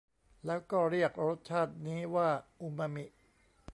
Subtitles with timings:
[0.45, 3.05] แล้วก็เรียกรสชาตินี้ว่าอูมามิ